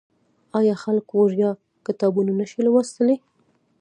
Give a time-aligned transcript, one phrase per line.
[0.59, 1.51] آیا خلک وړیا
[1.87, 3.15] کتابونه نشي لوستلی؟